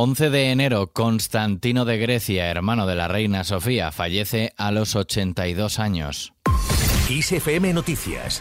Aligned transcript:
11 0.00 0.30
de 0.30 0.52
enero, 0.52 0.92
Constantino 0.92 1.84
de 1.84 1.98
Grecia, 1.98 2.46
hermano 2.46 2.86
de 2.86 2.94
la 2.94 3.08
reina 3.08 3.42
Sofía, 3.42 3.90
fallece 3.90 4.52
a 4.56 4.70
los 4.70 4.94
82 4.94 5.80
años. 5.80 6.32
ISFM 7.10 7.72
Noticias, 7.72 8.40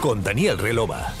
con 0.00 0.24
Daniel 0.24 0.58
Relova. 0.58 1.14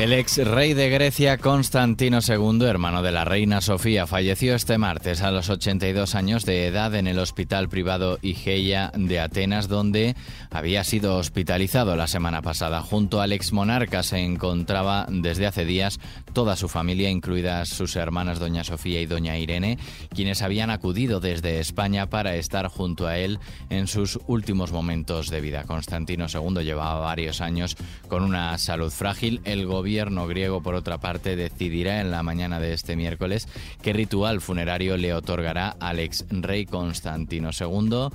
El 0.00 0.14
ex 0.14 0.38
rey 0.38 0.72
de 0.72 0.88
Grecia, 0.88 1.36
Constantino 1.36 2.20
II, 2.26 2.64
hermano 2.64 3.02
de 3.02 3.12
la 3.12 3.26
reina 3.26 3.60
Sofía, 3.60 4.06
falleció 4.06 4.54
este 4.54 4.78
martes 4.78 5.20
a 5.20 5.30
los 5.30 5.50
82 5.50 6.14
años 6.14 6.46
de 6.46 6.66
edad 6.66 6.94
en 6.94 7.06
el 7.06 7.18
hospital 7.18 7.68
privado 7.68 8.18
Igeia 8.22 8.92
de 8.96 9.20
Atenas, 9.20 9.68
donde 9.68 10.16
había 10.50 10.84
sido 10.84 11.18
hospitalizado 11.18 11.96
la 11.96 12.06
semana 12.06 12.40
pasada. 12.40 12.80
Junto 12.80 13.20
al 13.20 13.34
ex 13.34 13.52
monarca 13.52 14.02
se 14.02 14.20
encontraba 14.20 15.04
desde 15.10 15.46
hace 15.46 15.66
días 15.66 16.00
toda 16.32 16.56
su 16.56 16.70
familia, 16.70 17.10
incluidas 17.10 17.68
sus 17.68 17.94
hermanas 17.94 18.38
Doña 18.38 18.64
Sofía 18.64 19.02
y 19.02 19.06
Doña 19.06 19.36
Irene, 19.36 19.76
quienes 20.14 20.40
habían 20.40 20.70
acudido 20.70 21.20
desde 21.20 21.60
España 21.60 22.08
para 22.08 22.36
estar 22.36 22.68
junto 22.68 23.06
a 23.06 23.18
él 23.18 23.38
en 23.68 23.86
sus 23.86 24.18
últimos 24.28 24.72
momentos 24.72 25.28
de 25.28 25.42
vida. 25.42 25.64
Constantino 25.64 26.24
II 26.32 26.64
llevaba 26.64 27.00
varios 27.00 27.42
años 27.42 27.76
con 28.08 28.22
una 28.22 28.56
salud 28.56 28.90
frágil. 28.90 29.42
El 29.44 29.66
gobierno 29.66 29.89
gobierno 29.90 30.28
griego, 30.28 30.62
por 30.62 30.76
otra 30.76 30.98
parte, 30.98 31.34
decidirá 31.34 32.00
en 32.00 32.12
la 32.12 32.22
mañana 32.22 32.60
de 32.60 32.74
este 32.74 32.94
miércoles 32.94 33.48
qué 33.82 33.92
ritual 33.92 34.40
funerario 34.40 34.96
le 34.96 35.12
otorgará 35.12 35.70
al 35.80 35.98
ex 35.98 36.24
rey 36.30 36.64
Constantino 36.64 37.50
II 37.50 38.10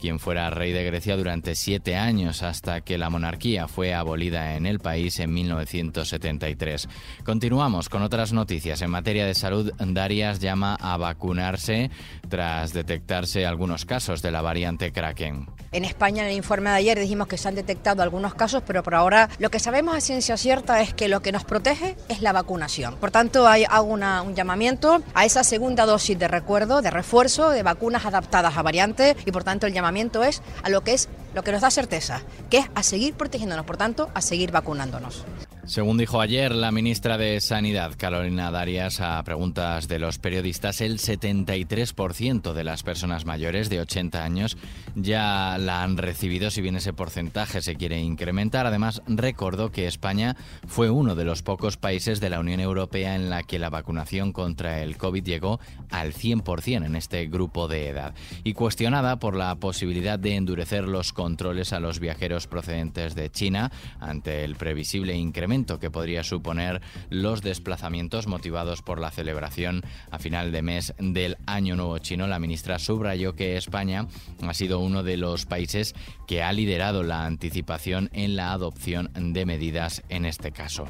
quien 0.00 0.18
fuera 0.18 0.50
rey 0.50 0.72
de 0.72 0.82
Grecia 0.82 1.16
durante 1.16 1.54
siete 1.54 1.94
años 1.94 2.42
hasta 2.42 2.80
que 2.80 2.96
la 2.98 3.10
monarquía 3.10 3.68
fue 3.68 3.94
abolida 3.94 4.56
en 4.56 4.64
el 4.64 4.80
país 4.80 5.20
en 5.20 5.32
1973. 5.34 6.88
Continuamos 7.22 7.88
con 7.88 8.02
otras 8.02 8.32
noticias. 8.32 8.80
En 8.80 8.90
materia 8.90 9.26
de 9.26 9.34
salud, 9.34 9.72
Darias 9.78 10.40
llama 10.40 10.76
a 10.80 10.96
vacunarse 10.96 11.90
tras 12.28 12.72
detectarse 12.72 13.44
algunos 13.44 13.84
casos 13.84 14.22
de 14.22 14.30
la 14.30 14.40
variante 14.40 14.90
Kraken. 14.90 15.46
En 15.72 15.84
España, 15.84 16.22
en 16.22 16.30
el 16.30 16.36
informe 16.36 16.70
de 16.70 16.76
ayer, 16.76 16.98
dijimos 16.98 17.28
que 17.28 17.38
se 17.38 17.46
han 17.46 17.54
detectado 17.54 18.02
algunos 18.02 18.34
casos, 18.34 18.62
pero 18.66 18.82
por 18.82 18.94
ahora 18.94 19.28
lo 19.38 19.50
que 19.50 19.60
sabemos 19.60 19.94
a 19.94 20.00
ciencia 20.00 20.36
cierta 20.36 20.80
es 20.80 20.94
que 20.94 21.08
lo 21.08 21.20
que 21.20 21.30
nos 21.30 21.44
protege 21.44 21.96
es 22.08 22.22
la 22.22 22.32
vacunación. 22.32 22.96
Por 22.96 23.10
tanto, 23.10 23.46
hay, 23.46 23.64
hago 23.68 23.92
un 23.92 24.34
llamamiento 24.34 25.02
a 25.14 25.26
esa 25.26 25.44
segunda 25.44 25.84
dosis 25.84 26.18
de 26.18 26.26
recuerdo, 26.26 26.80
de 26.80 26.90
refuerzo, 26.90 27.50
de 27.50 27.62
vacunas 27.62 28.06
adaptadas 28.06 28.56
a 28.56 28.62
variantes 28.62 29.16
y 29.26 29.30
por 29.30 29.44
tanto 29.44 29.66
el 29.66 29.72
llamamiento 29.74 29.89
es 29.96 30.42
a 30.62 30.68
lo 30.68 30.82
que 30.82 30.94
es 30.94 31.08
lo 31.34 31.42
que 31.42 31.52
nos 31.52 31.60
da 31.60 31.70
certeza, 31.70 32.22
que 32.48 32.58
es 32.58 32.66
a 32.74 32.82
seguir 32.82 33.14
protegiéndonos, 33.14 33.66
por 33.66 33.76
tanto, 33.76 34.10
a 34.14 34.20
seguir 34.20 34.50
vacunándonos. 34.50 35.24
Según 35.70 35.98
dijo 35.98 36.20
ayer 36.20 36.52
la 36.52 36.72
ministra 36.72 37.16
de 37.16 37.40
Sanidad, 37.40 37.92
Carolina 37.96 38.50
Darias, 38.50 39.00
a 39.00 39.22
preguntas 39.22 39.86
de 39.86 40.00
los 40.00 40.18
periodistas, 40.18 40.80
el 40.80 40.98
73% 40.98 42.52
de 42.52 42.64
las 42.64 42.82
personas 42.82 43.24
mayores 43.24 43.70
de 43.70 43.78
80 43.78 44.24
años 44.24 44.58
ya 44.96 45.58
la 45.60 45.84
han 45.84 45.96
recibido, 45.96 46.50
si 46.50 46.60
bien 46.60 46.74
ese 46.74 46.92
porcentaje 46.92 47.62
se 47.62 47.76
quiere 47.76 48.00
incrementar. 48.00 48.66
Además, 48.66 49.00
recordó 49.06 49.70
que 49.70 49.86
España 49.86 50.36
fue 50.66 50.90
uno 50.90 51.14
de 51.14 51.24
los 51.24 51.44
pocos 51.44 51.76
países 51.76 52.18
de 52.18 52.30
la 52.30 52.40
Unión 52.40 52.58
Europea 52.58 53.14
en 53.14 53.30
la 53.30 53.44
que 53.44 53.60
la 53.60 53.70
vacunación 53.70 54.32
contra 54.32 54.82
el 54.82 54.96
COVID 54.96 55.22
llegó 55.22 55.60
al 55.90 56.14
100% 56.14 56.84
en 56.84 56.96
este 56.96 57.28
grupo 57.28 57.68
de 57.68 57.90
edad. 57.90 58.12
Y 58.42 58.54
cuestionada 58.54 59.20
por 59.20 59.36
la 59.36 59.54
posibilidad 59.54 60.18
de 60.18 60.34
endurecer 60.34 60.88
los 60.88 61.12
controles 61.12 61.72
a 61.72 61.78
los 61.78 62.00
viajeros 62.00 62.48
procedentes 62.48 63.14
de 63.14 63.30
China 63.30 63.70
ante 64.00 64.42
el 64.42 64.56
previsible 64.56 65.14
incremento 65.14 65.59
que 65.60 65.90
podría 65.90 66.24
suponer 66.24 66.80
los 67.10 67.42
desplazamientos 67.42 68.26
motivados 68.26 68.82
por 68.82 68.98
la 68.98 69.10
celebración 69.10 69.82
a 70.10 70.18
final 70.18 70.52
de 70.52 70.62
mes 70.62 70.94
del 70.98 71.36
Año 71.46 71.76
Nuevo 71.76 71.98
Chino. 71.98 72.26
La 72.26 72.38
ministra 72.38 72.78
subrayó 72.78 73.34
que 73.34 73.56
España 73.56 74.06
ha 74.42 74.54
sido 74.54 74.80
uno 74.80 75.02
de 75.02 75.16
los 75.16 75.44
países 75.44 75.94
que 76.26 76.42
ha 76.42 76.52
liderado 76.52 77.02
la 77.02 77.26
anticipación 77.26 78.08
en 78.12 78.36
la 78.36 78.52
adopción 78.52 79.10
de 79.14 79.44
medidas 79.44 80.02
en 80.08 80.24
este 80.24 80.50
caso. 80.50 80.86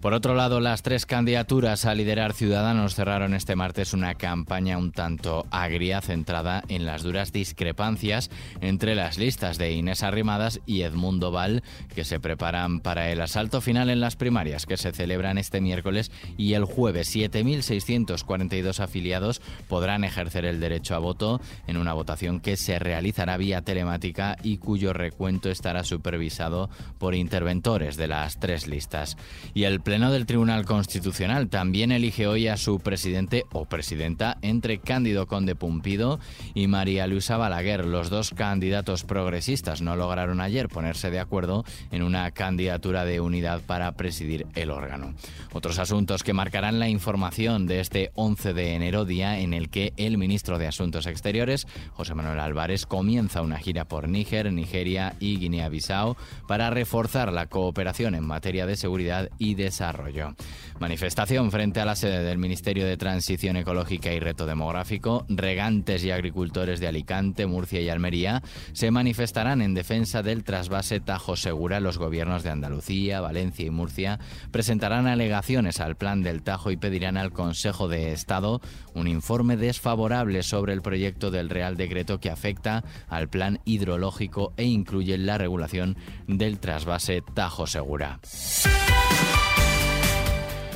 Por 0.00 0.14
otro 0.14 0.34
lado, 0.34 0.60
las 0.60 0.82
tres 0.82 1.06
candidaturas 1.06 1.84
a 1.84 1.94
liderar 1.94 2.32
Ciudadanos 2.32 2.94
cerraron 2.94 3.34
este 3.34 3.56
martes 3.56 3.92
una 3.92 4.14
campaña 4.14 4.78
un 4.78 4.92
tanto 4.92 5.46
agria 5.50 6.00
centrada 6.00 6.62
en 6.68 6.86
las 6.86 7.02
duras 7.02 7.32
discrepancias 7.32 8.30
entre 8.60 8.94
las 8.94 9.18
listas 9.18 9.58
de 9.58 9.72
Inés 9.72 10.02
Arrimadas 10.02 10.60
y 10.66 10.82
Edmundo 10.82 11.30
Val, 11.30 11.62
que 11.94 12.04
se 12.04 12.20
preparan 12.20 12.80
para 12.80 13.10
el 13.10 13.20
asalto 13.20 13.60
final 13.60 13.90
en 13.90 13.95
las 14.00 14.16
primarias 14.16 14.66
que 14.66 14.76
se 14.76 14.92
celebran 14.92 15.38
este 15.38 15.60
miércoles 15.60 16.10
y 16.36 16.54
el 16.54 16.64
jueves 16.64 17.14
7.642 17.14 18.80
afiliados 18.80 19.40
podrán 19.68 20.04
ejercer 20.04 20.44
el 20.44 20.60
derecho 20.60 20.94
a 20.94 20.98
voto 20.98 21.40
en 21.66 21.76
una 21.76 21.92
votación 21.92 22.40
que 22.40 22.56
se 22.56 22.78
realizará 22.78 23.36
vía 23.36 23.62
telemática 23.62 24.36
y 24.42 24.58
cuyo 24.58 24.92
recuento 24.92 25.50
estará 25.50 25.84
supervisado 25.84 26.70
por 26.98 27.14
interventores 27.14 27.96
de 27.96 28.08
las 28.08 28.38
tres 28.38 28.66
listas. 28.66 29.16
Y 29.54 29.64
el 29.64 29.80
Pleno 29.80 30.10
del 30.10 30.26
Tribunal 30.26 30.64
Constitucional 30.64 31.48
también 31.48 31.92
elige 31.92 32.26
hoy 32.26 32.48
a 32.48 32.56
su 32.56 32.80
presidente 32.80 33.44
o 33.52 33.64
presidenta 33.64 34.38
entre 34.42 34.78
Cándido 34.78 35.26
Conde 35.26 35.54
Pumpido 35.54 36.20
y 36.54 36.66
María 36.66 37.06
Luisa 37.06 37.36
Balaguer. 37.36 37.84
Los 37.84 38.10
dos 38.10 38.30
candidatos 38.30 39.04
progresistas 39.04 39.82
no 39.82 39.96
lograron 39.96 40.40
ayer 40.40 40.68
ponerse 40.68 41.10
de 41.10 41.20
acuerdo 41.20 41.64
en 41.90 42.02
una 42.02 42.30
candidatura 42.30 43.04
de 43.04 43.20
unidad 43.20 43.60
para 43.62 43.85
presidir 43.92 44.46
el 44.54 44.70
órgano. 44.70 45.14
Otros 45.52 45.78
asuntos 45.78 46.22
que 46.22 46.32
marcarán 46.32 46.78
la 46.78 46.88
información 46.88 47.66
de 47.66 47.80
este 47.80 48.10
11 48.14 48.54
de 48.54 48.74
enero, 48.74 49.04
día 49.04 49.38
en 49.38 49.52
el 49.52 49.68
que 49.68 49.92
el 49.98 50.16
ministro 50.16 50.58
de 50.58 50.66
Asuntos 50.66 51.06
Exteriores, 51.06 51.66
José 51.92 52.14
Manuel 52.14 52.40
Álvarez, 52.40 52.86
comienza 52.86 53.42
una 53.42 53.58
gira 53.58 53.84
por 53.84 54.08
Níger, 54.08 54.50
Nigeria 54.52 55.14
y 55.20 55.36
Guinea-Bissau 55.38 56.16
para 56.48 56.70
reforzar 56.70 57.30
la 57.30 57.46
cooperación 57.46 58.14
en 58.14 58.24
materia 58.24 58.64
de 58.64 58.76
seguridad 58.76 59.28
y 59.38 59.54
de 59.54 59.66
Desarrollo. 59.66 60.36
Manifestación 60.78 61.50
frente 61.50 61.80
a 61.80 61.84
la 61.84 61.96
sede 61.96 62.22
del 62.22 62.38
Ministerio 62.38 62.86
de 62.86 62.96
Transición 62.96 63.56
Ecológica 63.56 64.12
y 64.12 64.20
Reto 64.20 64.46
Demográfico. 64.46 65.26
Regantes 65.28 66.04
y 66.04 66.12
agricultores 66.12 66.78
de 66.78 66.86
Alicante, 66.86 67.46
Murcia 67.46 67.80
y 67.80 67.88
Almería 67.88 68.42
se 68.72 68.92
manifestarán 68.92 69.60
en 69.60 69.74
defensa 69.74 70.22
del 70.22 70.44
trasvase 70.44 71.00
Tajo 71.00 71.34
Segura. 71.34 71.80
Los 71.80 71.98
gobiernos 71.98 72.44
de 72.44 72.50
Andalucía, 72.50 73.20
Valencia 73.20 73.66
y 73.66 73.70
Murcia 73.76 74.18
presentarán 74.50 75.06
alegaciones 75.06 75.80
al 75.80 75.96
plan 75.96 76.22
del 76.22 76.42
Tajo 76.42 76.72
y 76.72 76.76
pedirán 76.76 77.16
al 77.16 77.32
Consejo 77.32 77.86
de 77.86 78.12
Estado 78.12 78.60
un 78.94 79.06
informe 79.06 79.56
desfavorable 79.56 80.42
sobre 80.42 80.72
el 80.72 80.82
proyecto 80.82 81.30
del 81.30 81.50
Real 81.50 81.76
Decreto 81.76 82.18
que 82.18 82.30
afecta 82.30 82.82
al 83.08 83.28
plan 83.28 83.60
hidrológico 83.64 84.52
e 84.56 84.64
incluye 84.64 85.18
la 85.18 85.38
regulación 85.38 85.96
del 86.26 86.58
trasvase 86.58 87.22
Tajo 87.34 87.66
Segura. 87.66 88.18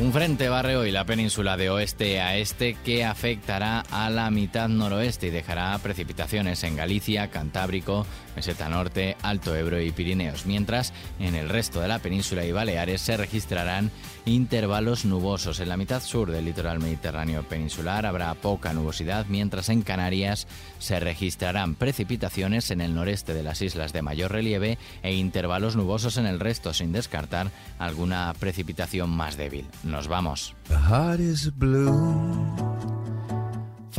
Un 0.00 0.14
frente 0.14 0.48
barre 0.48 0.78
hoy 0.78 0.90
la 0.92 1.04
península 1.04 1.58
de 1.58 1.68
oeste 1.68 2.22
a 2.22 2.38
este 2.38 2.72
que 2.72 3.04
afectará 3.04 3.80
a 3.90 4.08
la 4.08 4.30
mitad 4.30 4.66
noroeste 4.66 5.26
y 5.26 5.30
dejará 5.30 5.76
precipitaciones 5.76 6.64
en 6.64 6.74
Galicia, 6.74 7.28
Cantábrico, 7.28 8.06
Meseta 8.40 8.70
Norte, 8.70 9.18
Alto 9.20 9.54
Ebro 9.54 9.82
y 9.82 9.92
Pirineos, 9.92 10.46
mientras 10.46 10.94
en 11.18 11.34
el 11.34 11.50
resto 11.50 11.82
de 11.82 11.88
la 11.88 11.98
península 11.98 12.42
y 12.46 12.52
Baleares 12.52 13.02
se 13.02 13.18
registrarán 13.18 13.90
intervalos 14.24 15.04
nubosos. 15.04 15.60
En 15.60 15.68
la 15.68 15.76
mitad 15.76 16.02
sur 16.02 16.30
del 16.30 16.46
litoral 16.46 16.78
mediterráneo 16.78 17.42
peninsular 17.42 18.06
habrá 18.06 18.32
poca 18.32 18.72
nubosidad, 18.72 19.26
mientras 19.28 19.68
en 19.68 19.82
Canarias 19.82 20.46
se 20.78 20.98
registrarán 21.00 21.74
precipitaciones 21.74 22.70
en 22.70 22.80
el 22.80 22.94
noreste 22.94 23.34
de 23.34 23.42
las 23.42 23.60
islas 23.60 23.92
de 23.92 24.00
mayor 24.00 24.32
relieve 24.32 24.78
e 25.02 25.12
intervalos 25.12 25.76
nubosos 25.76 26.16
en 26.16 26.24
el 26.24 26.40
resto, 26.40 26.72
sin 26.72 26.92
descartar 26.92 27.50
alguna 27.78 28.32
precipitación 28.40 29.10
más 29.10 29.36
débil. 29.36 29.66
Nos 29.84 30.08
vamos. 30.08 30.54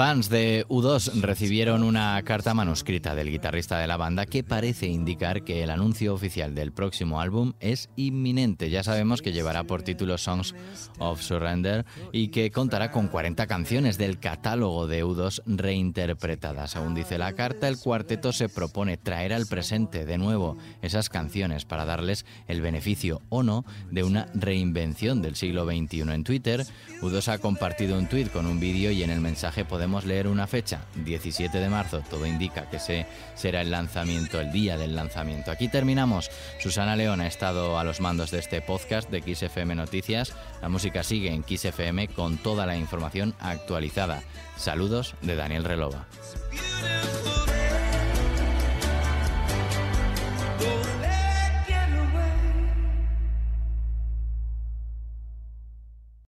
Fans 0.02 0.30
de 0.30 0.66
U2 0.68 1.22
recibieron 1.22 1.84
una 1.84 2.20
carta 2.24 2.56
manuscrita 2.56 3.14
del 3.14 3.30
guitarrista 3.30 3.78
de 3.78 3.86
la 3.86 3.98
banda 3.98 4.26
que 4.26 4.44
parece 4.44 4.88
indicar 4.88 5.44
que 5.44 5.62
el 5.62 5.70
anuncio 5.70 6.16
oficial 6.16 6.56
del 6.56 6.72
próximo 6.72 7.22
álbum 7.22 7.54
es 7.60 7.88
inminente. 7.96 8.72
Ya 8.72 8.82
sabemos 8.82 9.22
que 9.22 9.32
llevará 9.32 9.64
por 9.64 9.84
título 9.84 10.18
Songs 10.18 10.56
of 10.98 11.22
Surrender 11.22 11.86
y 12.12 12.30
que 12.30 12.50
contará 12.50 12.90
con 12.90 13.10
40 13.10 13.46
canciones 13.46 14.00
del 14.00 14.20
catálogo 14.20 14.88
de 14.88 15.06
U2 15.06 15.44
reinterpretadas. 15.46 16.72
Según 16.72 16.96
dice 16.96 17.20
la 17.20 17.34
carta, 17.34 17.68
el 17.68 17.78
cuarteto 17.78 18.34
se 18.34 18.50
propone 18.50 18.98
traer 18.98 19.34
al 19.34 19.46
presente 19.46 20.08
de 20.08 20.18
nuevo 20.18 20.58
esas 20.82 21.10
canciones 21.10 21.66
para 21.66 21.86
darles 21.86 22.26
el 22.48 22.62
beneficio 22.62 23.22
o 23.30 23.44
no 23.44 23.66
de 23.92 24.04
una 24.04 24.26
reinvención 24.34 25.22
del 25.22 25.36
siglo 25.36 25.64
XXI. 25.66 26.12
En 26.12 26.24
Twitter, 26.24 26.66
U2 27.04 27.28
ha 27.28 27.38
compartido 27.38 28.00
un 28.00 28.08
tweet 28.08 28.30
con 28.30 28.48
un 28.48 28.60
vídeo 28.60 28.90
y 28.90 29.04
en 29.04 29.12
el 29.12 29.22
mensaje 29.22 29.64
podemos 29.64 29.91
podemos 29.92 30.08
leer 30.08 30.28
una 30.28 30.48
fecha, 30.48 30.86
17 31.04 31.58
de 31.58 31.68
marzo, 31.68 32.02
todo 32.10 32.26
indica 32.26 32.70
que 32.70 32.78
ese 32.78 33.06
será 33.36 33.60
el 33.60 33.72
lanzamiento, 33.72 34.40
el 34.40 34.50
día 34.50 34.78
del 34.78 34.96
lanzamiento. 34.96 35.52
Aquí 35.52 35.68
terminamos. 35.68 36.32
Susana 36.62 36.96
León 36.96 37.20
ha 37.20 37.28
estado 37.28 37.78
a 37.78 37.84
los 37.84 38.00
mandos 38.00 38.32
de 38.32 38.40
este 38.40 38.62
podcast 38.62 39.10
de 39.10 39.20
XFM 39.22 39.76
Noticias. 39.76 40.34
La 40.62 40.70
música 40.70 41.04
sigue 41.04 41.34
en 41.34 41.44
XFM 41.44 42.08
con 42.08 42.38
toda 42.38 42.66
la 42.66 42.78
información 42.78 43.36
actualizada. 43.42 44.24
Saludos 44.56 45.16
de 45.24 45.36
Daniel 45.36 45.66
Relova. 45.66 46.08